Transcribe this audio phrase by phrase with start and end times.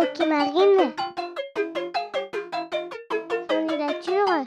[0.00, 0.92] Ok Marine.
[3.48, 4.44] Candidature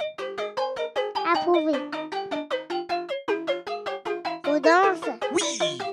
[1.30, 1.76] approuvée.
[4.48, 5.10] On danse.
[5.34, 5.91] Oui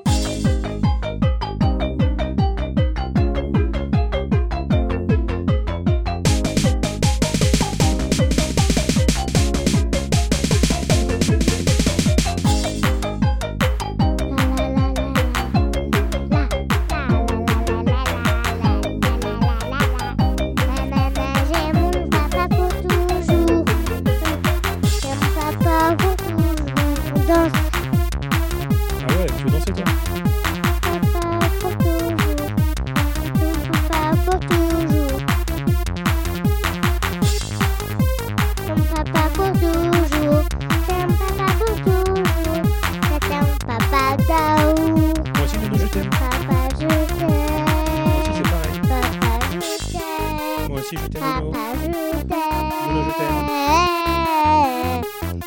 [50.69, 51.53] Moi aussi, je t'aime, Nono.
[51.53, 53.49] Papa, je t'aime.
[53.49, 55.39] Nono, je t'aime.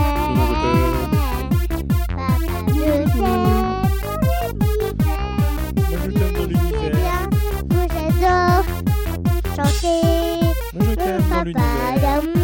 [11.28, 12.43] Papa,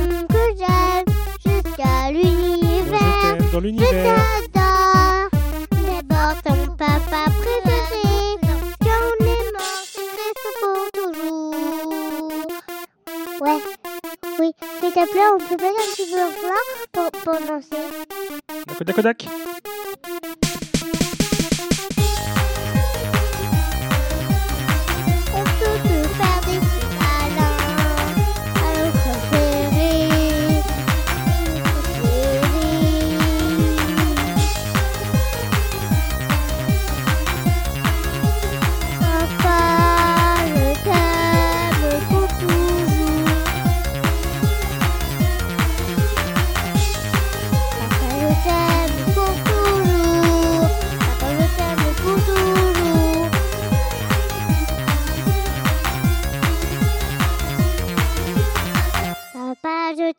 [3.60, 4.24] Je l'univers.
[4.54, 5.28] t'adore.
[5.70, 8.38] D'abord ton papa préféré.
[8.80, 12.46] Quand on est mort, c'est reste pour toujours.
[13.42, 13.60] Ouais,
[14.38, 14.48] oui.
[14.80, 16.28] S'il te plaît, on peut mettre un petit peu là
[16.90, 17.84] pour, pour danser.
[18.78, 19.28] Kodak, Kodak.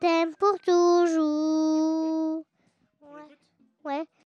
[0.02, 2.44] T'aime pour toujours.
[3.02, 3.38] Ouais.
[3.86, 4.06] Ouais.